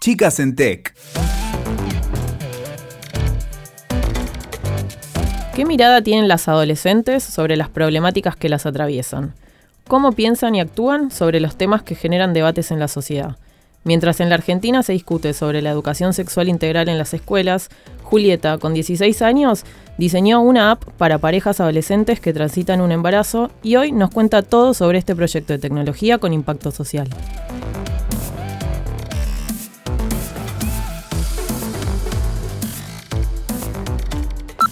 [0.00, 0.94] Chicas en Tech.
[5.56, 9.34] ¿Qué mirada tienen las adolescentes sobre las problemáticas que las atraviesan?
[9.88, 13.38] ¿Cómo piensan y actúan sobre los temas que generan debates en la sociedad?
[13.82, 17.68] Mientras en la Argentina se discute sobre la educación sexual integral en las escuelas,
[18.04, 19.64] Julieta, con 16 años,
[19.98, 24.74] diseñó una app para parejas adolescentes que transitan un embarazo y hoy nos cuenta todo
[24.74, 27.08] sobre este proyecto de tecnología con impacto social.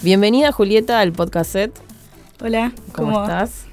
[0.06, 1.72] Bienvenida Julieta al podcast set.
[2.40, 3.64] Hola, ¿cómo, estás?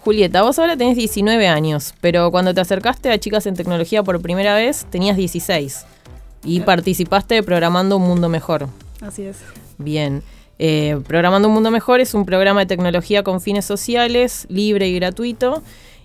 [0.00, 4.20] Julieta, vos ahora tenés 19 años, pero cuando te acercaste a Chicas en Tecnología por
[4.20, 5.86] primera vez tenías 16
[6.44, 8.68] y participaste de Programando un Mundo Mejor.
[9.00, 9.38] Así es.
[9.78, 10.22] Bien.
[10.58, 14.96] Eh, Programando un Mundo Mejor es un programa de tecnología con fines sociales, libre y
[14.96, 15.62] gratuito.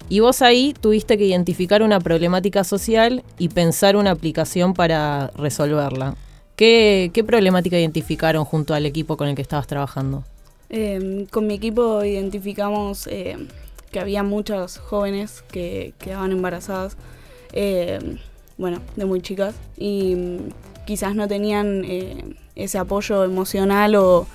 [0.08, 6.16] Y vos ahí tuviste que identificar una problemática social y pensar una aplicación para resolverla.
[6.58, 10.24] ¿Qué, problemática identificaron junto al equipo con el que estabas trabajando?
[10.70, 13.38] Em, con mi equipo identificamos eh,
[13.92, 16.98] que había muchas jóvenes que quedaban embarazadas,
[17.54, 18.00] eh,
[18.58, 20.38] bueno, de muy chicas, y mm,
[20.88, 24.26] quizás no tenían eh, ese apoyo emocional o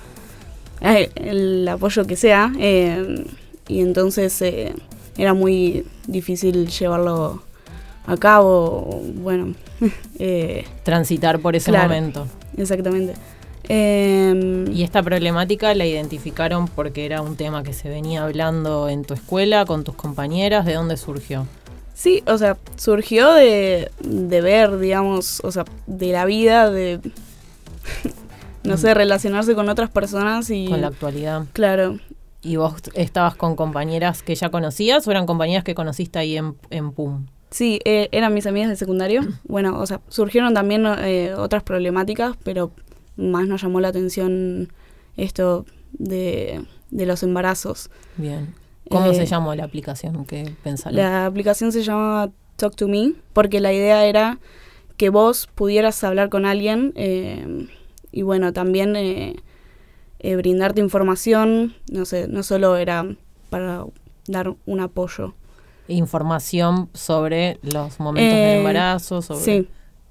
[0.79, 2.53] eh, el apoyo que sea,
[3.67, 4.41] y entonces
[5.17, 7.43] era muy difícil llevarlo
[8.05, 9.53] a cabo, bueno.
[10.83, 12.27] Transitar por ese momento.
[12.57, 13.13] Exactamente.
[13.69, 19.05] Em, ¿Y esta problemática la identificaron porque era un tema que se venía hablando en
[19.05, 20.65] tu escuela, con tus compañeras?
[20.65, 21.47] ¿De dónde surgió?
[21.93, 26.99] Sí, o sea, surgió de, ver, digamos, o sea, de la vida, de,
[28.63, 28.97] no sé, mm.
[28.97, 30.67] relacionarse con otras personas y...
[30.67, 31.45] Con la actualidad.
[31.53, 31.99] Claro.
[32.41, 36.55] ¿Y vos estabas con compañeras que ya conocías o eran compañeras que conociste ahí en,
[36.71, 37.27] en PUM?
[37.53, 39.21] Sí, eh, eran mis amigas de secundario.
[39.45, 42.71] Bueno, o sea, surgieron también eh, otras problemáticas, pero
[43.15, 44.69] más nos llamó la atención
[45.17, 47.89] esto de, los embarazos.
[48.17, 48.53] Bien.
[48.89, 50.97] ¿Cómo se eh, llamó la aplicación que pensaron?
[50.97, 54.39] La aplicación se llama Talk to Me porque la idea era
[54.97, 57.67] que vos pudieras hablar con alguien eh,
[58.11, 59.35] y bueno, también eh,
[60.19, 63.05] brindarte información, no sé, no solo era
[63.49, 63.85] para
[64.27, 65.33] dar un apoyo.
[65.93, 69.43] Información sobre los momentos del embarazo, sobre...
[69.43, 69.67] Sí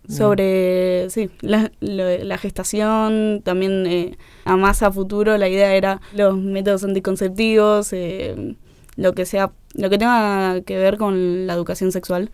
[0.08, 6.84] sobre sí, la, gestación, también eh, a más a futuro la idea era los métodos
[6.84, 8.56] anticonceptivos, eh,
[8.96, 12.30] lo que sea, lo que tenga que ver con la educación sexual,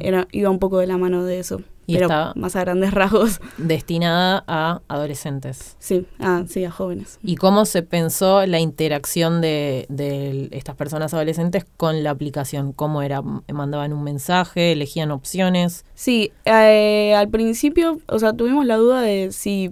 [0.00, 3.40] era, iba un poco de la mano de eso pero más a grandes rasgos.
[3.58, 5.76] Destinada a adolescentes.
[5.78, 7.18] Sí, a, sí, a jóvenes.
[7.22, 9.86] ¿Y cómo se pensó la interacción de,
[10.52, 12.72] estas personas adolescentes con la aplicación?
[12.72, 13.22] ¿Cómo era?
[13.22, 14.72] ¿Mandaban un mensaje?
[14.72, 15.84] ¿Elegían opciones?
[15.94, 19.70] Sí, eh, al principio, o sea, tuvimos la duda de si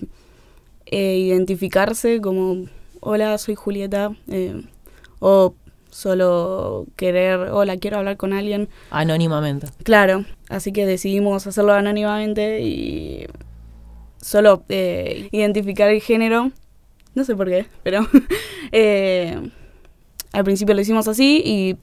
[0.86, 2.66] eh, identificarse como,
[3.00, 4.62] hola, soy Julieta, eh,
[5.20, 5.54] o
[5.92, 8.68] solo querer, hola, quiero hablar con alguien.
[8.90, 9.68] Anónimamente.
[9.84, 13.26] Claro, así que decidimos hacerlo anónimamente y
[14.20, 16.50] solo eh, identificar el género.
[17.14, 18.08] No sé por qué, pero
[18.72, 19.50] eh,
[20.32, 21.76] al principio lo hicimos así y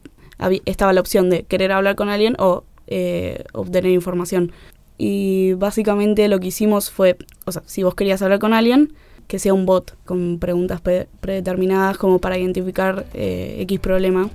[0.66, 4.52] estaba la opción de querer hablar con alguien o eh, obtener información.
[4.98, 8.94] Y básicamente lo que hicimos fue, o sea, si vos querías hablar con alguien,
[9.30, 14.28] que sea un bot con preguntas predeterminadas como para identificar eh, X problema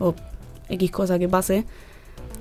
[0.00, 0.14] o
[0.70, 1.66] X cosa que pase.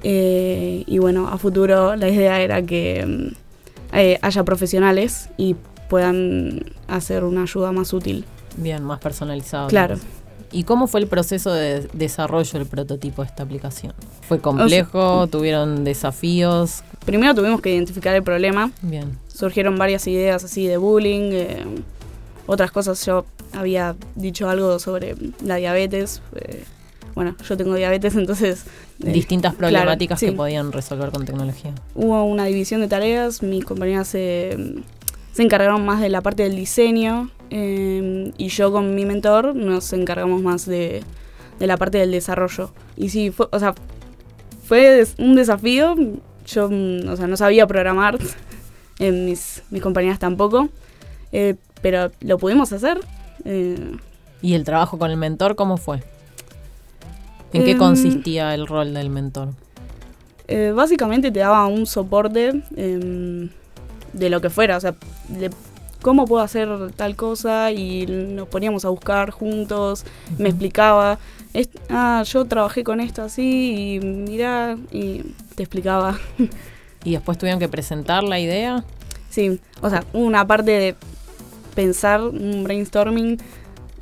[0.03, 5.57] Eh, y bueno, a futuro la idea era que mm, eh, haya profesionales y
[5.89, 8.23] puedan hacer una ayuda más útil.
[8.55, 9.67] Bien, más personalizado.
[9.67, 9.97] Claro.
[10.53, 13.93] ¿Y cómo fue el proceso de desarrollo del prototipo de esta aplicación?
[14.21, 15.27] ¿Fue complejo?
[15.27, 16.85] ¿Tuvieron desafíos?
[17.05, 18.71] Primero tuvimos que identificar el problema.
[18.81, 19.19] Bien.
[19.27, 21.81] Surgieron varias ideas así de bullying,
[22.47, 23.05] otras cosas.
[23.05, 26.21] Yo había dicho algo sobre la diabetes.
[26.35, 26.63] Eh,
[27.13, 28.65] bueno, yo tengo diabetes, entonces...
[29.03, 31.73] Eh, Distintas problemáticas que podían resolver con tecnología.
[31.93, 34.57] Hubo una división de tareas, mis compañeras se,
[35.33, 39.93] se encargaron más de la parte del diseño eh, y yo con mi mentor nos
[39.93, 41.03] encargamos más de,
[41.59, 42.71] de la parte del desarrollo.
[42.95, 43.75] Y sí, fue, o sea,
[44.63, 45.95] fue un desafío.
[46.45, 48.17] Yo, o sea, no sabía programar,
[48.99, 50.69] mis, mis compañeras tampoco.
[51.31, 52.99] Eh, pero lo pudimos hacer.
[53.45, 53.97] Eh.
[54.41, 56.03] ¿Y el trabajo con el mentor cómo fue?
[57.53, 59.49] ¿En qué em, consistía el rol del mentor?
[60.47, 63.49] Eh, básicamente te daba un soporte em,
[64.13, 64.95] de lo que fuera, o sea,
[66.01, 70.05] cómo puedo hacer tal cosa y nos poníamos a buscar juntos,
[70.37, 71.19] me explicaba,
[71.89, 75.23] ah, yo trabajé con esto así y mirá, y
[75.55, 76.17] te explicaba.
[77.03, 78.83] ¿Y después tuvieron que presentar la idea?
[79.29, 80.95] Sí, o sea, una parte de
[81.77, 83.37] pensar, un brainstorming,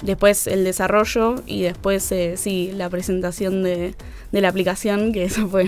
[0.01, 3.95] después el desarrollo y después, eh, sí, la presentación de,
[4.31, 5.66] de, la aplicación, que eso fue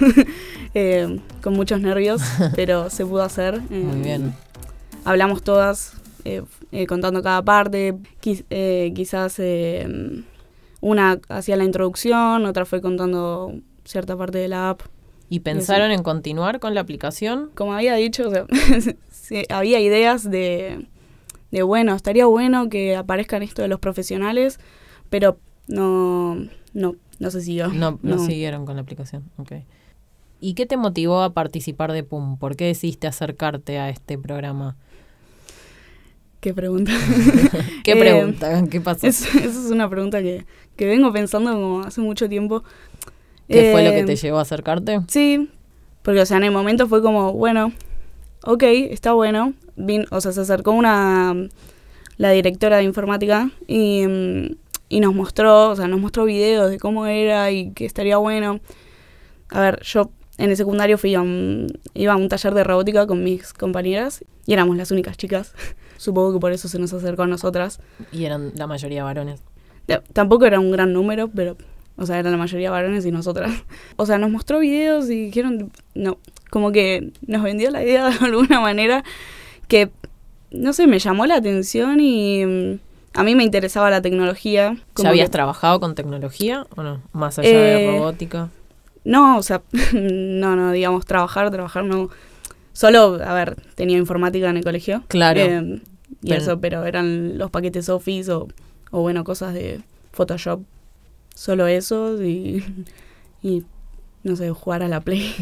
[0.74, 2.20] eh, con muchos nervios,
[2.56, 3.60] pero se pudo hacer.
[3.70, 4.34] Muy bien.
[5.04, 5.92] Hablamos todas,
[6.88, 9.40] contando cada parte, quizás
[10.80, 13.54] una hacía la introducción, otra fue contando
[13.84, 14.82] cierta parte de la app.
[15.28, 17.50] ¿Y pensaron en continuar con la aplicación?
[17.54, 18.30] Como había dicho,
[19.48, 20.86] había ideas de,
[21.50, 24.60] de, bueno, estaría bueno que aparezcan esto de los profesionales,
[25.08, 26.36] pero no,
[26.72, 27.68] no, no se siguió.
[27.68, 29.52] No, no, siguieron con la aplicación, ok.
[30.40, 32.38] ¿Y qué te motivó a participar de PUM?
[32.38, 34.76] ¿Por qué decidiste acercarte a este programa?
[36.40, 36.92] ¿Qué pregunta?
[37.84, 38.58] ¿Qué pregunta?
[38.58, 39.06] Eh, ¿Qué pasó?
[39.06, 42.64] Esa es una pregunta que, que vengo pensando como hace mucho tiempo.
[43.46, 45.00] ¿Qué fue lo que te eh, llevó a acercarte?
[45.08, 45.50] Sí,
[46.02, 47.72] porque o sea, en el momento fue como, bueno,
[48.44, 49.54] ok, está bueno.
[49.76, 51.34] Vin, o sea, se acercó una
[52.16, 54.02] la directora de informática y,
[54.90, 58.60] y nos mostró, o sea, nos mostró videos de cómo era y que estaría bueno.
[59.48, 63.06] A ver, yo en el secundario fui a un, iba a un taller de robótica
[63.06, 65.54] con mis compañeras y éramos las únicas chicas.
[65.96, 67.80] Supongo que por eso se nos acercó a nosotras.
[68.12, 69.42] Y eran la mayoría varones.
[70.12, 71.56] tampoco era un gran número, pero
[71.96, 73.52] o sea, eran la mayoría varones y nosotras.
[73.96, 76.18] O sea, nos mostró videos y dijeron, no,
[76.50, 79.04] como que nos vendió la idea de alguna manera
[79.68, 79.90] que,
[80.50, 82.78] no sé, me llamó la atención y mm,
[83.14, 84.76] a mí me interesaba la tecnología.
[84.96, 87.00] ¿Ya habías trabajado con tecnología o no?
[87.12, 88.50] Más allá de eh, robótica.
[89.04, 89.62] No, o sea,
[89.94, 92.10] no, no, digamos, trabajar, trabajar no.
[92.72, 95.02] Solo, a ver, tenía informática en el colegio.
[95.08, 95.40] Claro.
[95.40, 95.80] Eh,
[96.22, 98.48] y eso, pero eran los paquetes Office o,
[98.90, 99.80] o bueno, cosas de
[100.12, 100.60] Photoshop
[101.34, 102.62] solo eso y,
[103.42, 103.64] y
[104.22, 105.34] no sé, jugar a la Play.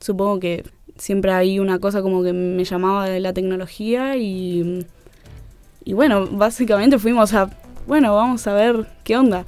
[0.00, 0.64] Supongo que
[0.96, 4.86] siempre hay una cosa como que me llamaba de la tecnología y,
[5.84, 7.50] y bueno, básicamente fuimos a,
[7.86, 9.44] bueno, vamos a ver qué onda.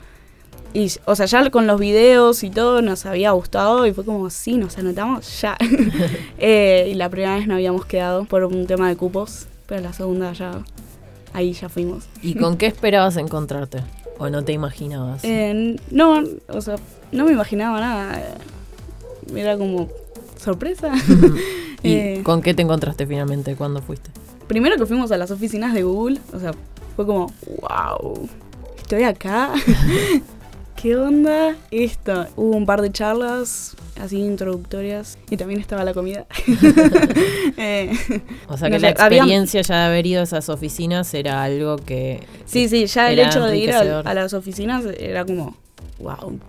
[0.74, 4.30] Y, o sea, ya con los videos y todo nos había gustado y fue como,
[4.30, 5.56] sí, nos anotamos ya.
[6.38, 9.92] eh, y la primera vez no habíamos quedado por un tema de cupos, pero la
[9.92, 10.62] segunda ya,
[11.34, 12.04] ahí ya fuimos.
[12.22, 13.82] ¿Y con qué esperabas encontrarte?
[14.18, 15.22] ¿O no te imaginabas?
[15.24, 16.76] Eh, no, o sea,
[17.10, 18.22] no me imaginaba nada.
[19.34, 19.88] Era como
[20.42, 20.92] sorpresa.
[21.82, 24.10] ¿Y eh, con qué te encontraste finalmente cuando fuiste?
[24.46, 26.52] Primero que fuimos a las oficinas de Google, o sea,
[26.94, 28.28] fue como, wow,
[28.76, 29.52] estoy acá.
[30.82, 32.26] ¿Qué onda esto?
[32.34, 36.26] Hubo un par de charlas así introductorias y también estaba la comida.
[37.64, 37.92] Eh,
[38.48, 42.26] o sea que la experiencia ya de haber ido a esas oficinas era algo que...
[42.44, 45.56] Sí, sí, ya el hecho de ir a, las oficinas era como,
[46.00, 46.40] wow,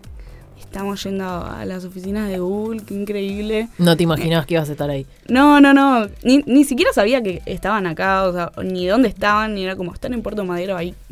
[0.74, 3.70] estamos yendo a las oficinas de Google, qué increíble.
[3.78, 5.06] No te imaginabas que ibas a estar ahí.
[5.30, 9.54] No, no, no, ni, ni siquiera sabía que estaban acá, o sea, ni dónde estaban,
[9.54, 10.96] ni era como, están en Puerto Madero ahí.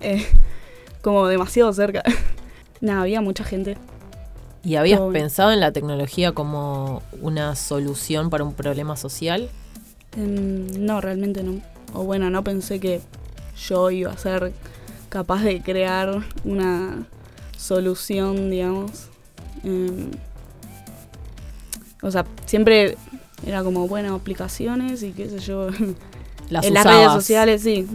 [0.00, 0.26] eh,
[1.00, 2.02] como demasiado cerca.
[2.80, 3.78] Nada, había mucha gente.
[4.64, 9.48] ¿Y habías pensado en la tecnología como una solución para un problema social?
[10.16, 11.60] Em, no, realmente no.
[11.94, 13.00] O bueno, no pensé que
[13.68, 14.52] yo iba a ser
[15.08, 17.06] capaz de crear una
[17.62, 19.08] solución, digamos.
[19.64, 20.10] Em,
[22.02, 22.96] o sea, siempre
[23.46, 25.68] era como, bueno, aplicaciones y qué sé yo.
[26.50, 27.86] Las en las redes sociales, sí.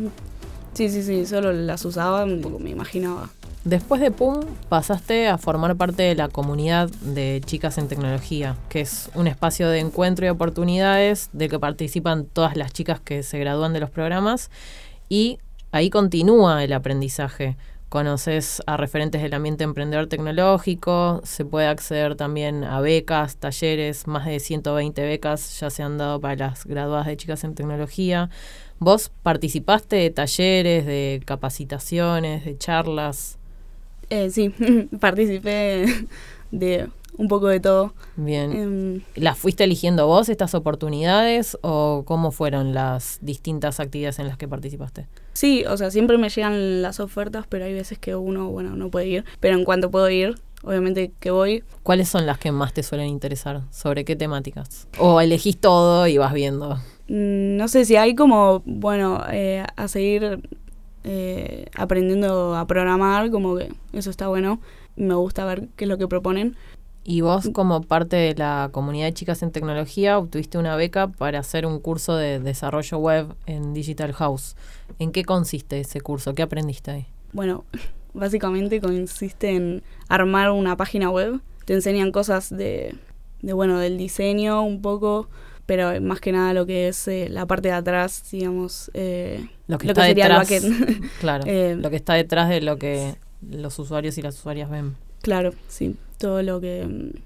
[0.73, 3.29] Sí, sí, sí, solo las usaba, un poco me imaginaba.
[3.63, 8.81] Después de PUM pasaste a formar parte de la comunidad de Chicas en Tecnología, que
[8.81, 13.37] es un espacio de encuentro y oportunidades de que participan todas las chicas que se
[13.39, 14.49] gradúan de los programas
[15.09, 15.39] y
[15.71, 17.57] ahí continúa el aprendizaje.
[17.89, 24.25] Conoces a referentes del ambiente emprendedor tecnológico, se puede acceder también a becas, talleres, más
[24.25, 28.29] de 120 becas ya se han dado para las graduadas de chicas en tecnología.
[28.79, 33.37] ¿Vos participaste de talleres, de capacitaciones, de charlas?
[34.09, 34.49] Eh, sí,
[34.99, 35.85] participé
[36.51, 37.93] de un poco de todo.
[38.15, 38.51] Bien.
[38.51, 44.37] Em, ¿Las fuiste eligiendo vos estas oportunidades o cómo fueron las distintas actividades en las
[44.37, 45.07] que participaste?
[45.33, 48.89] Sí, o sea, siempre me llegan las ofertas, pero hay veces que uno, bueno, no
[48.89, 49.25] puede ir.
[49.39, 51.63] Pero en cuanto puedo ir, obviamente que voy.
[51.83, 53.61] ¿Cuáles son las que más te suelen interesar?
[53.71, 54.87] ¿Sobre qué temáticas?
[54.97, 56.75] ¿O elegís todo y vas viendo?
[57.07, 60.41] Mm, no sé si hay como, bueno, eh, a seguir
[61.03, 64.59] eh, aprendiendo a programar, como que eso está bueno.
[64.95, 66.55] Me gusta ver qué es lo que proponen.
[67.09, 71.39] Y vos, como parte de la comunidad de chicas en tecnología, obtuviste una beca para
[71.39, 74.57] hacer un curso de desarrollo web en Digital House.
[74.99, 76.33] ¿En qué consiste ese curso?
[76.33, 77.05] ¿Qué aprendiste ahí?
[77.31, 77.63] Bueno,
[78.13, 81.39] básicamente consiste en armar una página web.
[81.63, 82.93] Te enseñan cosas de
[83.41, 85.29] de, bueno, del diseño un poco,
[85.65, 89.77] pero más que nada lo que es eh, la parte de atrás, digamos, eh, Lo
[89.77, 90.49] que lo está que sería el detrás.
[90.49, 91.11] backend.
[91.19, 93.15] Claro, Eh, lo que está detrás de lo que
[93.47, 94.95] los usuarios y las usuarias ven.
[95.21, 97.19] Claro, sí, todo lo que, mm,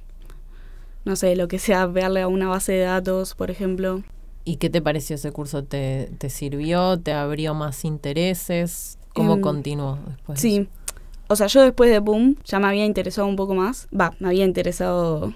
[1.05, 4.03] no sé, lo que sea verle a una base de datos, por ejemplo.
[4.43, 5.63] ¿Y qué te pareció ese curso?
[5.63, 6.99] ¿Te, te sirvió?
[6.99, 8.97] ¿Te abrió más intereses?
[9.13, 10.41] ¿Cómo Em, continuó después?
[10.41, 10.67] de Sí,
[11.27, 14.29] o sea, yo después de Boom ya me había interesado un poco más, va, me
[14.29, 15.33] había interesado,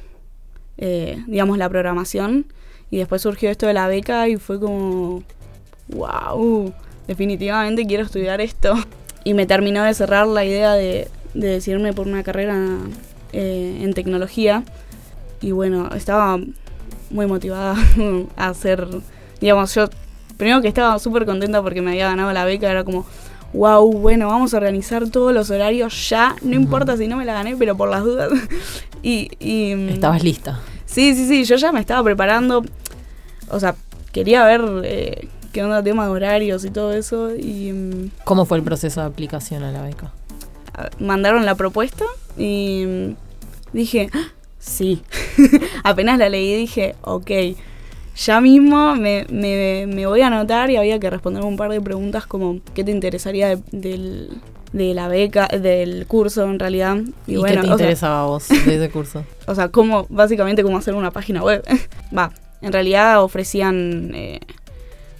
[0.77, 2.47] eh, digamos, la programación,
[2.91, 5.24] y después surgió esto de la beca y fue como,
[5.89, 6.74] wow,
[7.07, 8.74] definitivamente quiero estudiar esto.
[9.27, 12.77] Y me terminó de cerrar la idea de, de decidirme por una carrera
[13.34, 14.63] eh, en tecnología.
[15.41, 16.39] Y bueno, estaba
[17.10, 17.75] muy motivada
[18.38, 18.88] a hacer,
[19.39, 19.89] digamos, yo
[20.38, 23.05] primero que estaba súper contenta porque me había ganado la beca, era como,
[23.53, 27.34] wow, bueno, vamos a organizar todos los horarios ya, no importa si no me la
[27.34, 28.32] gané, pero por las dudas.
[29.03, 30.60] y, y mm, Estabas lista.
[30.86, 32.63] Sí, sí, sí, yo ya me estaba preparando,
[33.50, 33.75] o sea,
[34.12, 38.58] quería ver eh, qué onda tema de horarios y todo eso, y mm, ¿Cómo fue
[38.58, 40.12] el proceso de aplicación a la beca?
[41.00, 42.03] mandaron la propuesta
[42.38, 43.15] y mm,
[43.74, 44.27] dije, "Ah,
[44.60, 45.01] sí,
[45.84, 47.32] apenas la leí dije, ok,
[48.18, 51.82] ya mismo me, me- me voy a anotar y había que responder un par de
[51.82, 54.30] preguntas como, ¿qué te interesaría de, del-
[54.72, 56.98] de la beca, del curso en realidad?
[57.27, 59.24] ¿Y, bueno, qué te interesaba a vos de ese curso?
[59.48, 61.63] o sea, cómo, básicamente cómo hacer una página web.
[62.18, 64.39] Va, en realidad ofrecían eh,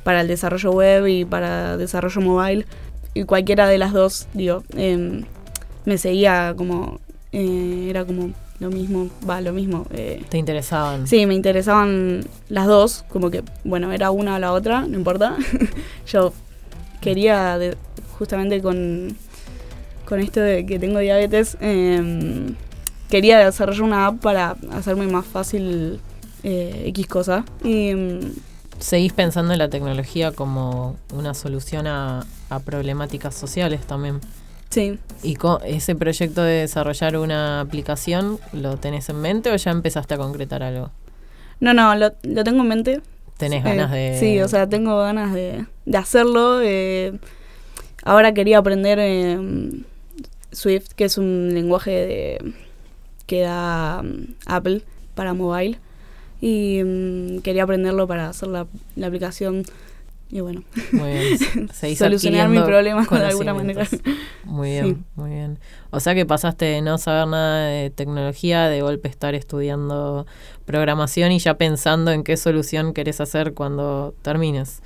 [0.04, 2.66] para el desarrollo web y para desarrollo mobile.
[3.14, 5.24] Y cualquiera de las dos, digo, em,
[5.86, 7.00] me seguía como,
[7.36, 9.86] eh, era como lo mismo, va, lo mismo.
[9.92, 10.24] eh.
[10.30, 11.06] ¿Te interesaban?
[11.08, 15.36] Sí, me interesaban las dos, como que, bueno, era una o la otra, no importa.
[16.08, 16.32] Yo
[17.02, 17.76] quería, de-
[18.18, 19.16] justamente con,
[20.06, 22.56] con esto de que tengo diabetes, em,
[23.10, 26.00] quería desarrollar una app para hacerme más fácil
[26.44, 27.44] eh, X cosa.
[27.64, 28.20] Y em,
[28.80, 34.20] ¿Seguís pensando en la tecnología como una solución a, a problemáticas sociales también?
[34.70, 39.72] Sí, ¿Y co- ese proyecto de desarrollar una aplicación lo tenés en mente o ya
[39.72, 40.92] empezaste a concretar algo?
[41.60, 43.02] no, no, lo, lo tengo en mente.
[43.38, 44.18] ¿Tenés Eh, ganas de...?
[44.20, 46.60] Sí, o sea, tengo ganas de, de hacerlo.
[46.62, 47.18] eh,
[48.04, 49.38] ahora quería aprender eh,
[50.52, 52.54] Swift, que es un lenguaje de,
[53.26, 54.84] que da mm, Apple
[55.16, 55.80] para mobile.
[56.42, 59.64] Y mm, quería aprenderlo para hacer la, la aplicación.
[60.32, 61.70] Y bueno, Muy bien.
[61.74, 63.88] Seguís solucionar mi adquiriendo problema de alguna manera.
[64.44, 64.98] Muy bien, Sí.
[65.16, 65.60] muy bien.
[65.92, 70.26] O sea que pasaste de no saber nada de tecnología, de golpe estar estudiando
[70.66, 74.82] programación y ya pensando en qué solución querés hacer cuando termines.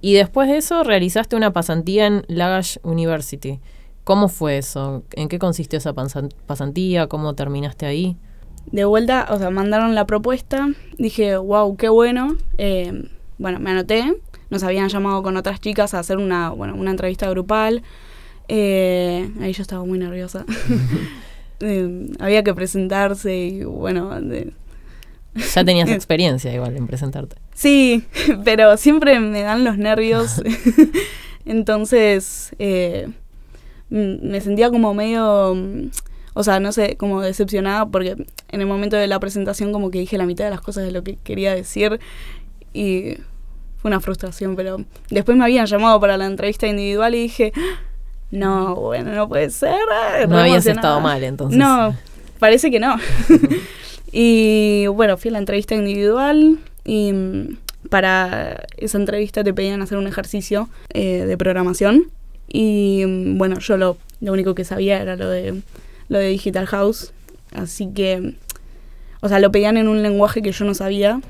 [0.00, 3.60] Y después de eso realizaste una pasantía en Lagash University.
[4.04, 5.04] ¿Cómo fue eso?
[5.12, 7.06] ¿En qué consistió esa pasan- pasantía?
[7.06, 8.16] ¿Cómo terminaste ahí?
[8.72, 10.68] De vuelta, o sea, mandaron la propuesta.
[10.98, 12.36] Dije, wow, qué bueno.
[12.58, 14.14] Eh, bueno, me anoté.
[14.50, 17.82] Nos habían llamado con otras chicas a hacer una, bueno, una entrevista grupal.
[18.48, 20.44] Eh, ahí yo estaba muy nerviosa.
[21.62, 24.54] Eh, había que presentarse y bueno, de-
[25.54, 27.36] Ya tenías experiencia igual en presentarte.
[27.52, 28.02] sí,
[28.44, 30.40] pero siempre me dan los nervios.
[31.44, 33.08] Entonces, eh,
[33.90, 35.54] me sentía como medio,
[36.34, 38.12] o sea, no sé, como decepcionada porque
[38.50, 40.92] en el momento de la presentación como que dije la mitad de las cosas de
[40.92, 42.00] lo que quería decir
[42.72, 43.16] y
[43.80, 47.52] fue una frustración, pero después me habían llamado para la entrevista individual y dije,
[48.30, 49.74] no, bueno, no puede ser.
[50.28, 50.70] No habías emocionada".
[50.70, 51.58] estado mal entonces.
[51.58, 51.96] No,
[52.38, 52.96] parece que no.
[54.12, 57.56] y bueno, fui a la entrevista individual y mm,
[57.88, 62.10] para esa entrevista te pedían hacer un ejercicio eh, de programación.
[62.48, 65.62] Y mm, bueno, yo lo, lo único que sabía era lo de,
[66.08, 67.12] lo de Digital House.
[67.52, 68.34] Así que,
[69.20, 71.20] o sea, lo pedían en un lenguaje que yo no sabía.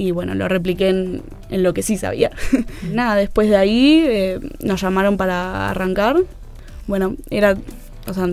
[0.00, 2.30] Y bueno, lo repliqué en, lo que sí sabía.
[2.90, 6.16] Nada, después de ahí eh, nos llamaron para arrancar.
[6.86, 7.58] Bueno, era,
[8.08, 8.26] o sea,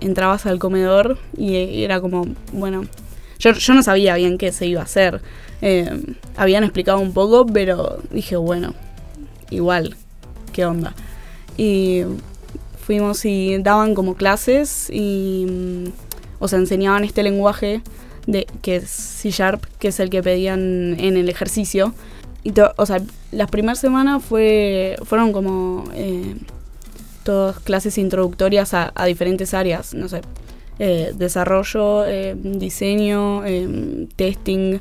[0.00, 2.86] entrabas al comedor y era como, bueno,
[3.38, 5.20] yo, yo no sabía bien qué se iba a hacer.
[5.60, 6.02] Eh,
[6.34, 8.72] habían explicado un poco, pero dije, bueno,
[9.50, 9.96] igual,
[10.54, 10.94] ¿qué onda?
[11.58, 12.04] Y
[12.82, 15.84] fuimos y daban como clases y, mm,
[16.38, 17.82] o sea, enseñaban este lenguaje
[18.26, 21.94] de, que es C Sharp, que es el que pedían en el ejercicio.
[22.42, 23.00] Y to- o sea,
[23.32, 26.36] las primeras semanas fue, fueron como eh,
[27.24, 30.22] todas clases introductorias a, a diferentes áreas, no sé,
[30.78, 33.42] eh, desarrollo, eh, diseño,
[34.16, 34.78] testing,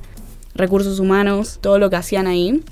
[0.56, 2.64] recursos humanos, todo lo que hacían ahí.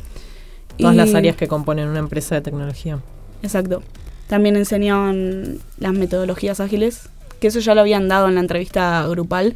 [0.77, 3.00] Todas Y- las áreas que componen una empresa de tecnología.
[3.43, 3.83] Exacto.
[4.27, 7.09] También enseñaban las metodologías ágiles,
[7.39, 9.55] que eso ya lo habían dado en la entrevista grupal,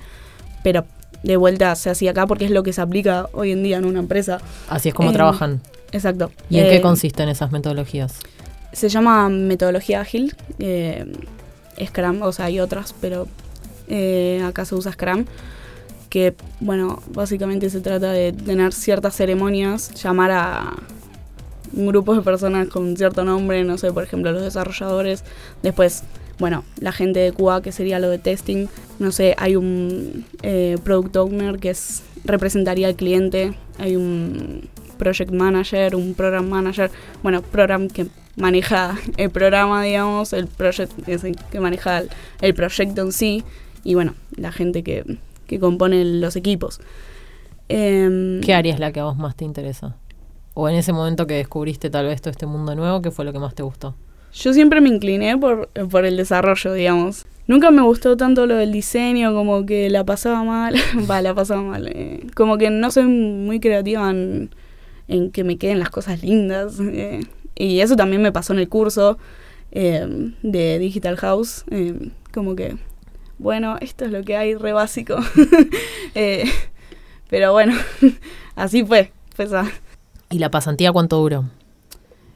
[0.64, 0.86] pero
[1.24, 3.86] de vuelta se hacía acá porque es lo que se aplica hoy en día en
[3.86, 4.40] una empresa.
[4.70, 5.62] Así es como Eh, trabajan.
[5.92, 6.32] Exacto.
[6.50, 8.16] ¿Y en qué Eh, consisten esas metodologías?
[8.74, 11.06] Se llama metodología ágil, eh,
[11.86, 13.28] Scrum, o sea, hay otras, pero
[13.88, 15.26] eh, acá se usa Scrum,
[16.10, 20.74] que, bueno, básicamente se trata de tener ciertas ceremonias, llamar a
[21.74, 25.24] un grupo de personas con cierto nombre, no sé, por ejemplo, los desarrolladores,
[25.64, 26.04] después,
[26.42, 28.66] bueno, la gente de QA, que sería lo de testing,
[28.98, 34.68] no sé, hay un eh, product owner que es representaría al cliente, hay un
[34.98, 36.90] project manager, un program manager,
[37.22, 38.08] bueno, program que
[38.38, 42.02] maneja el programa, digamos, el project es el que maneja
[42.42, 43.44] el, proyecto en sí
[43.84, 46.82] y bueno, la gente que, que compone los equipos.
[47.70, 49.96] Em, ¿Qué área es la que a vos más te interesa?
[50.56, 53.32] O en ese momento que descubriste tal vez todo este mundo nuevo, ¿qué fue lo
[53.32, 53.96] que más te gustó?
[54.34, 57.26] Yo siempre me incliné por, por el desarrollo, digamos.
[57.48, 60.76] Nunca me gustó tanto lo del diseño, como que la pasaba mal.
[61.10, 61.88] Va, la pasaba mal.
[61.88, 62.26] eh.
[62.36, 64.52] Como que no soy muy creativa en,
[65.08, 66.80] en que me queden las cosas lindas.
[66.80, 67.22] eh.
[67.56, 69.18] Y eso también me pasó en el curso
[69.72, 71.66] eh, de Digital House.
[72.34, 72.78] como que,
[73.38, 75.18] bueno, esto es lo que hay, re básico.
[77.30, 77.74] Pero bueno,
[78.56, 79.12] así fue.
[80.30, 81.46] ¿Y la pasantía cuánto duró?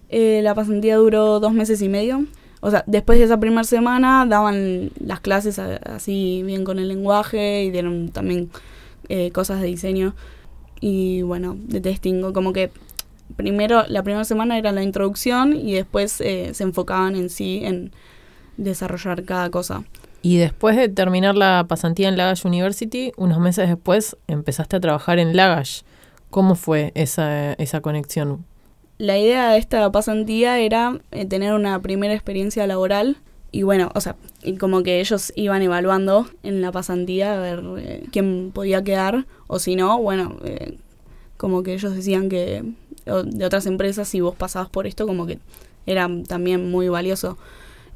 [0.09, 2.25] Eh, la pasantía duró dos meses y medio.
[2.61, 7.63] O sea, después de esa primera semana daban las clases así bien con el lenguaje
[7.63, 8.49] y dieron también
[9.09, 10.15] eh, cosas de diseño
[10.79, 12.33] y bueno, de testing.
[12.33, 12.71] Como que
[13.35, 17.91] primero, la primera semana era la introducción y después eh, se enfocaban en sí en
[18.57, 19.83] desarrollar cada cosa.
[20.21, 25.19] Y después de terminar la pasantía en Lagash University, unos meses después empezaste a trabajar
[25.19, 25.81] en Lagash.
[26.31, 28.43] ¿Cómo fue esa, esa conexión?
[28.97, 33.17] La idea de esta pasantía era eh, tener una primera experiencia laboral
[33.51, 37.63] y bueno, o sea, y como que ellos iban evaluando en la pasantía a ver
[37.77, 40.77] eh, quién podía quedar o si no, bueno, eh,
[41.37, 42.63] como que ellos decían que
[43.05, 45.39] de otras empresas si vos pasabas por esto como que
[45.85, 47.37] era también muy valioso.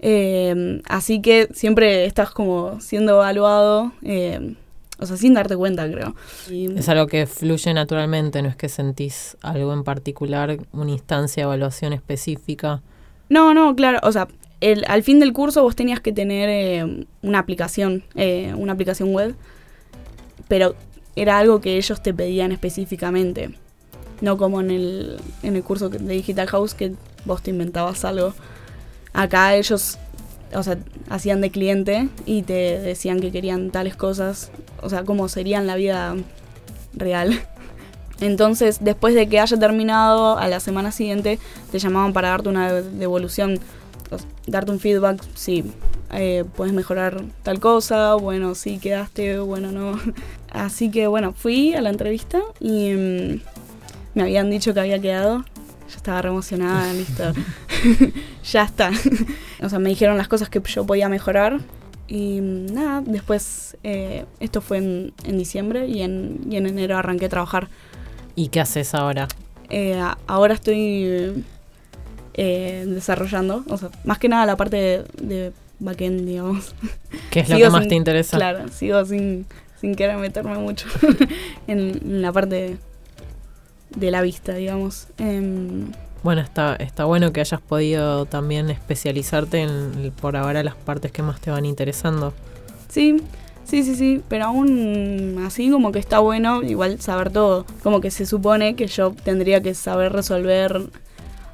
[0.02, 4.56] Eh, así que siempre estás como siendo evaluado, eh,
[5.00, 6.16] o sea, sin darte cuenta, creo.
[6.50, 11.44] Y- Es algo que fluye naturalmente, no es que sentís algo en particular, una instancia
[11.44, 12.82] de evaluación específica.
[13.30, 14.28] No, no, claro, o sea,
[14.62, 19.14] el, al fin del curso vos tenías que tener eh, una aplicación, eh, una aplicación
[19.14, 19.36] web,
[20.48, 20.76] pero
[21.16, 23.52] era algo que ellos te pedían específicamente,
[24.22, 26.94] no como en el, en el curso de Digital House que
[27.26, 28.34] vos te inventabas algo.
[29.14, 29.98] Acá ellos,
[30.54, 30.78] o sea,
[31.10, 35.76] hacían de cliente y te decían que querían tales cosas, o sea, cómo serían la
[35.76, 36.16] vida
[36.94, 37.40] real.
[38.22, 41.40] Entonces, después de que haya terminado, a la semana siguiente
[41.72, 43.60] te llamaban para darte una de- devolución,
[44.48, 45.64] darte un feedback, si
[46.12, 50.00] eh, puedes mejorar tal cosa, bueno, sí quedaste, bueno, no.
[50.52, 53.42] Así que bueno, fui a la entrevista y mm,
[54.16, 55.46] me habían dicho que había quedado.
[55.90, 57.24] Yo estaba re emocionada, listo.
[58.52, 58.92] ya está.
[59.62, 61.60] O sea, me dijeron las cosas que yo podía mejorar.
[62.08, 67.26] Y nada, después, eh, esto fue en, en diciembre y en, y en enero arranqué
[67.26, 67.68] a trabajar.
[68.36, 69.28] ¿Y qué haces ahora?
[69.70, 71.44] Eh, ahora estoy
[72.34, 76.74] eh, desarrollando, o sea, más que nada la parte de, de backend, digamos.
[77.30, 78.38] ¿Qué es lo que más sin- te interesa?
[78.38, 79.46] Claro, sigo sin,
[79.80, 80.88] sin querer meterme mucho
[81.68, 82.78] en, en la parte
[83.96, 85.08] de la vista, digamos.
[85.20, 85.92] Em,
[86.22, 91.24] Bueno, está, está bueno que hayas podido también especializarte en por ahora las partes que
[91.24, 92.34] más te van interesando.
[92.90, 93.22] sí,
[93.64, 97.66] sí, sí, sí, pero aún así como que está bueno igual saber todo.
[97.84, 100.90] Como que se supone que yo tendría que saber resolver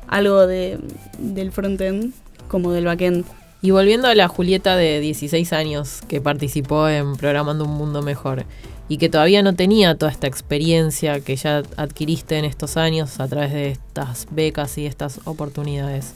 [0.08, 0.80] algo de,
[1.20, 2.14] del frontend
[2.48, 3.26] como del backend.
[3.62, 8.46] Y volviendo a la Julieta de 16 años que participó en Programando un Mundo Mejor
[8.88, 13.28] y que todavía no tenía toda esta experiencia que ya adquiriste en estos años a
[13.28, 16.14] través de estas becas y estas oportunidades.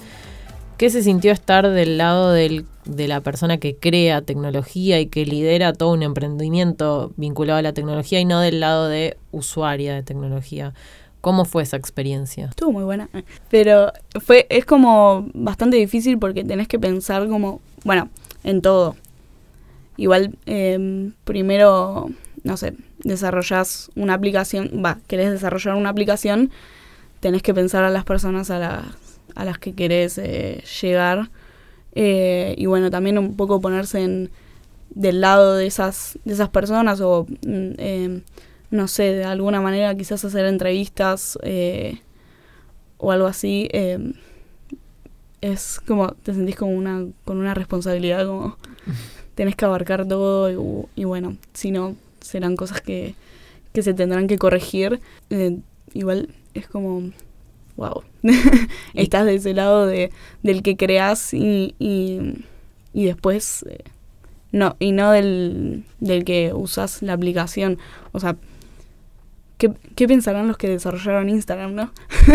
[0.78, 5.26] ¿Qué se sintió estar del lado del- de la persona que crea tecnología y que
[5.26, 10.04] lidera todo un emprendimiento vinculado a la tecnología y no del lado de usuaria de
[10.04, 10.74] tecnología?
[11.22, 12.46] ¿Cómo fue esa experiencia?
[12.46, 13.10] Estuvo muy buena.
[13.50, 18.08] Pero fue, es como bastante difícil porque tenés que pensar como, bueno,
[18.46, 18.96] en todo.
[19.98, 22.10] Igual, eh, primero,
[22.44, 26.52] no sé, desarrollás una aplicación, va, querés desarrollar una aplicación,
[27.20, 28.86] tenés que pensar a las personas a las,
[29.36, 31.30] a las que querés eh, llegar.
[31.94, 34.30] Eh, y bueno, también un poco ponerse en,
[34.90, 38.22] del lado de esas, de esas personas o, mm, eh,
[38.72, 42.00] no sé, de alguna manera quizás hacer entrevistas eh,
[42.98, 43.70] o algo así.
[45.42, 48.58] es como, te sentís como una, con una responsabilidad, como
[49.36, 51.96] tenés que abarcar todo y, y bueno, si no
[52.30, 53.16] serán cosas que,
[53.74, 55.00] que se tendrán que corregir.
[55.30, 55.60] Eh,
[55.94, 57.12] igual es como,
[57.76, 58.04] wow,
[58.94, 60.12] estás de ese lado de,
[60.44, 62.46] del que creas y, y,
[62.94, 63.84] y después, eh,
[64.52, 67.78] no, y no del, del que usas la aplicación.
[68.12, 68.36] O sea,
[69.58, 71.92] ¿qué, qué pensarán los que desarrollaron Instagram, no?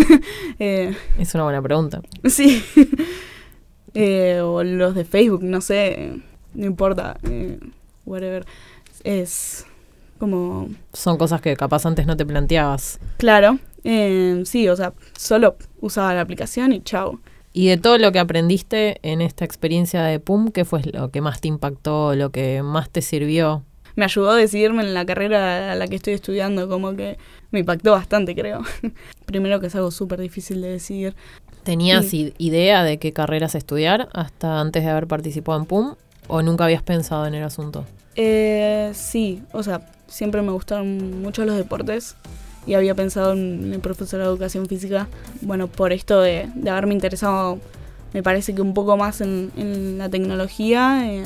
[0.60, 2.00] eh, es una buena pregunta.
[2.24, 2.62] Sí.
[3.94, 6.20] eh, o los de Facebook, no sé,
[6.54, 7.58] no importa, eh,
[8.04, 8.46] whatever.
[9.02, 9.66] Es
[10.24, 10.68] como...
[10.94, 12.98] Son cosas que capaz antes no te planteabas.
[13.18, 17.20] Claro, eh, sí, o sea, solo usaba la aplicación y chao.
[17.52, 21.20] Y de todo lo que aprendiste en esta experiencia de PUM, ¿qué fue lo que
[21.20, 23.64] más te impactó, lo que más te sirvió?
[23.96, 27.18] Me ayudó a decidirme en la carrera a la que estoy estudiando, como que
[27.50, 28.62] me impactó bastante, creo.
[29.26, 31.14] Primero que es algo súper difícil de decidir.
[31.64, 35.94] ¿Tenías idea de qué carreras estudiar hasta antes de haber participado en PUM
[36.28, 37.84] o nunca habías pensado en el asunto?
[38.16, 42.16] Eh, sí, o sea, siempre me gustaron mucho los deportes
[42.66, 45.08] y había pensado en el profesor de educación física.
[45.42, 47.58] Bueno, por esto de, de haberme interesado,
[48.12, 51.24] me parece que un poco más en, en la tecnología, eh,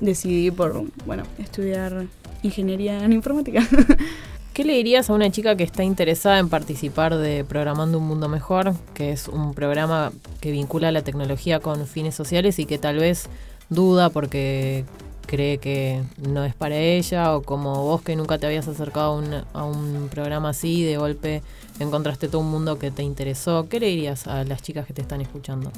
[0.00, 2.06] decidí por, bueno, estudiar
[2.42, 3.66] ingeniería en informática.
[4.54, 8.28] ¿Qué le dirías a una chica que está interesada en participar de Programando un Mundo
[8.28, 12.98] Mejor, que es un programa que vincula la tecnología con fines sociales y que tal
[12.98, 13.28] vez
[13.68, 14.84] duda porque
[15.26, 19.16] cree que no es para ella o como vos que nunca te habías acercado a
[19.16, 21.42] un, a un programa así, de golpe
[21.80, 25.02] encontraste todo un mundo que te interesó, ¿qué le dirías a las chicas que te
[25.02, 25.70] están escuchando?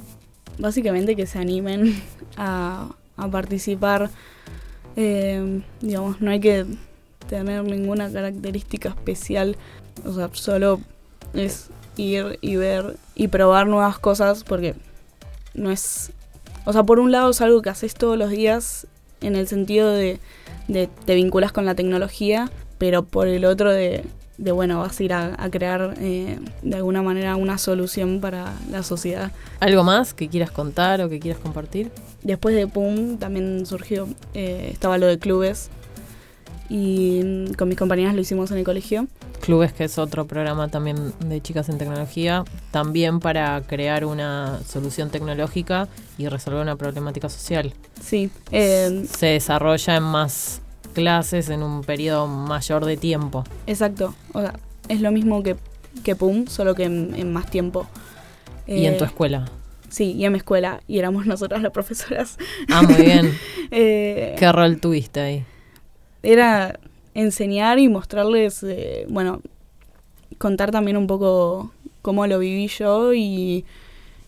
[0.59, 2.03] Básicamente que se animen
[2.37, 4.11] a, a participar,
[4.97, 6.67] eh, digamos, no hay que
[7.29, 9.57] tener ninguna característica especial,
[10.05, 10.81] o sea, solo
[11.35, 14.75] es ir y ver y probar nuevas cosas porque
[15.55, 16.13] no es,
[16.65, 18.87] o sea, por un lado es algo que haces todos los días
[19.21, 20.19] en el sentido de,
[20.69, 24.05] de te vinculas con la tecnología, pero por el otro de,
[24.39, 28.55] de bueno, vas a ir a, a crear eh, de alguna manera una solución para
[28.71, 29.33] la sociedad.
[29.61, 31.91] ¿Algo más que quieras contar o que quieras compartir?
[32.23, 35.71] Después de PUM también surgió, eh, estaba lo de clubes
[36.69, 39.07] y con mis compañeras lo hicimos en el colegio.
[39.41, 45.11] Clubes, que es otro programa también de chicas en tecnología, también para crear una solución
[45.11, 47.73] tecnológica y resolver una problemática social.
[48.01, 48.31] Sí.
[48.51, 50.61] Eh, Se desarrolla en más
[50.95, 53.45] clases en un periodo mayor de tiempo.
[53.67, 54.15] Exacto.
[54.33, 54.55] O sea,
[54.89, 55.57] es lo mismo que,
[56.03, 57.87] que PUM, solo que en, en más tiempo.
[58.67, 59.45] ¿Y en tu escuela?
[59.89, 60.81] Sí, y en mi escuela.
[60.89, 62.39] Y éramos nosotras las profesoras.
[62.71, 63.39] Ah, muy bien.
[63.71, 65.45] eh, ¿Qué rol tuviste ahí?
[66.27, 66.79] Era
[67.15, 69.41] enseñar y mostrarles, eh, bueno,
[70.39, 73.65] contar también un poco cómo lo viví yo y,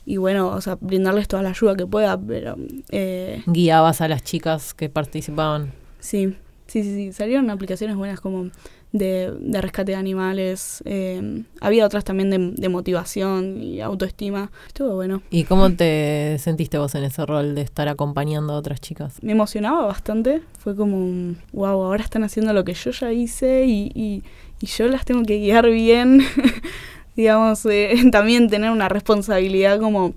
[0.07, 2.57] y bueno, o sea, brindarles toda la ayuda que pueda, pero...
[2.91, 5.73] Eh, Guiabas a las chicas que participaban.
[5.99, 6.37] Sí,
[6.69, 7.13] sí, sí, sí.
[7.13, 8.51] Salieron aplicaciones buenas como
[8.93, 10.83] de, de rescate de animales.
[10.85, 14.51] Eh, había otras también de, de, motivación y autoestima.
[14.67, 15.23] Estuvo bueno.
[15.31, 19.19] ¿Y cómo te sentiste vos en ese rol de estar acompañando a otras chicas?
[19.23, 20.43] Me emocionaba bastante.
[20.59, 24.23] Fue como, wow, ahora están haciendo lo que yo ya hice y, y,
[24.61, 26.23] y yo las tengo que guiar bien.
[27.17, 30.15] Digamos, eh, también tener una responsabilidad como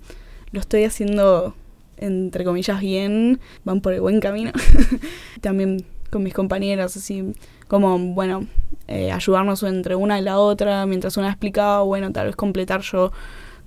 [0.52, 1.54] lo estoy haciendo
[1.98, 4.50] entre comillas bien, van por el buen camino.
[5.40, 7.32] también con mis compañeras, así
[7.72, 8.44] como, bueno,
[8.86, 13.12] eh, ayudarnos entre una y la otra, mientras una explicaba, bueno, tal vez completar yo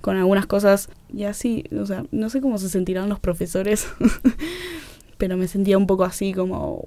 [0.00, 3.88] con algunas cosas y así, o sea, no sé cómo se sentirán los profesores,
[5.18, 6.86] pero me sentía un poco así como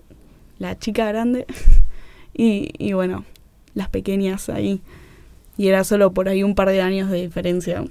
[0.60, 1.46] la chica grande
[2.34, 3.26] y, y bueno,
[3.74, 4.80] las pequeñas ahí.
[5.58, 7.84] Y era solo por ahí un par de años de diferencia.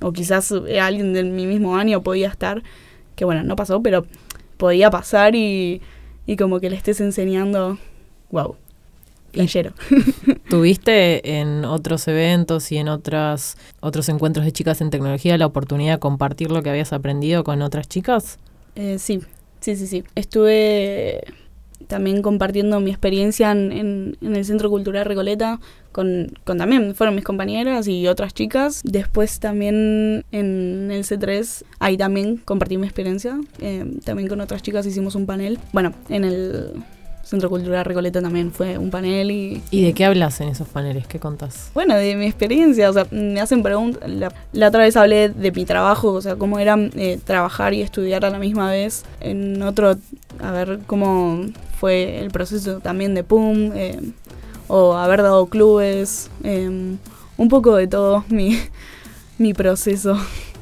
[0.00, 2.64] O quizás alguien de mi mismo año podía estar,
[3.14, 4.04] que bueno, no pasó, pero
[4.56, 5.80] podía pasar y,
[6.26, 7.78] y como que le estés enseñando,
[8.32, 8.56] wow,
[9.34, 9.72] playero.
[10.48, 15.94] ¿Tuviste en otros eventos y en otras, otros encuentros de chicas en tecnología la oportunidad
[15.94, 18.38] de compartir lo que habías aprendido con otras chicas?
[18.76, 19.20] Eh, sí,
[19.60, 20.04] sí, sí, sí.
[20.14, 21.24] Estuve
[21.86, 25.60] también compartiendo mi experiencia en, en, en el Centro Cultural Recoleta
[25.94, 28.82] con, con, también fueron mis compañeras y otras chicas.
[28.84, 33.38] Después también en el C3, ahí también compartí mi experiencia.
[33.60, 35.58] Eh, también con otras chicas hicimos un panel.
[35.72, 36.72] Bueno, en el
[37.24, 39.62] Centro Cultural Recoleta también fue un panel y...
[39.70, 41.06] ¿Y de qué hablas en esos paneles?
[41.06, 41.70] ¿Qué contás?
[41.74, 44.08] Bueno, de mi experiencia, o sea, me hacen preguntas.
[44.08, 47.80] La, la, otra vez hablé de mi trabajo, o sea, cómo era eh, trabajar y
[47.80, 49.04] estudiar a la misma vez.
[49.20, 49.96] En otro,
[50.42, 51.46] a ver cómo
[51.78, 54.00] fue el proceso también de PUM, eh,
[54.68, 56.96] o haber dado clubes, eh,
[57.36, 58.58] un poco de todo mi,
[59.38, 60.18] mi proceso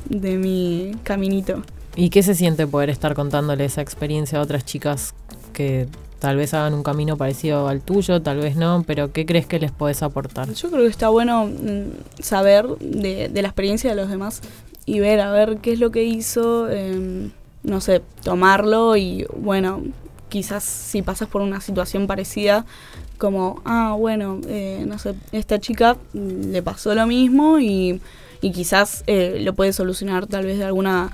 [0.08, 1.62] de mi caminito.
[1.94, 5.14] ¿Y qué se siente poder estar contándole esa experiencia a otras chicas
[5.52, 5.88] que
[6.22, 9.58] tal vez hagan un camino parecido al tuyo, tal vez no, pero ¿qué crees que
[9.58, 10.52] les podés aportar?
[10.52, 14.40] Yo creo que está bueno mm, saber de, la experiencia de los demás
[14.86, 17.32] y ver a ver qué es lo que hizo, em,
[17.64, 19.82] no sé, tomarlo y bueno,
[20.28, 22.66] quizás si pasas por una situación parecida,
[23.18, 28.00] como, ah, bueno, eh, no sé, esta chica le pasó lo mismo y,
[28.40, 31.10] y quizás eh, lo puede solucionar tal vez de alguna,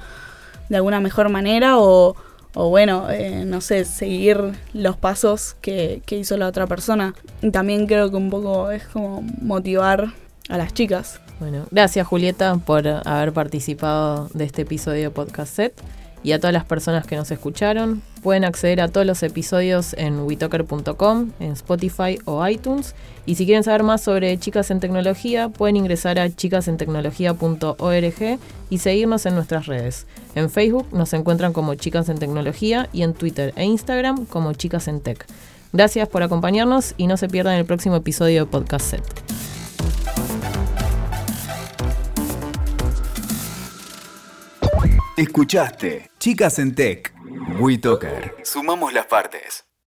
[0.69, 2.15] de alguna mejor manera o
[2.61, 4.37] o bueno, eh, no sé, seguir
[4.73, 7.15] los pasos que, que hizo la otra persona.
[7.41, 10.13] Y también creo que un poco es como motivar
[10.49, 11.21] a las chicas.
[11.39, 15.81] Bueno, gracias Julieta por haber participado de este episodio de Podcast Set
[16.23, 18.03] y a todas las personas que nos escucharon.
[18.23, 22.95] Pueden acceder a todos los episodios en witoker.com, en Spotify o iTunes.
[23.27, 28.39] Y si quieren saber más sobre Chicas en Tecnología, pueden ingresar a chicasentecnología.org
[28.71, 30.07] y seguirnos en nuestras redes.
[30.35, 34.89] En Facebook nos encuentran como Chicas en Tecnología y en Twitter e Instagram como Chicas
[34.89, 35.25] en Tech.
[35.73, 40.58] Gracias por acompañarnos y no se pierdan el próximo episodio de Podcast Set.
[45.19, 47.13] Escuchaste Chicas en Tech.
[47.59, 48.37] WeToker.
[48.45, 49.68] Sumamos las partes.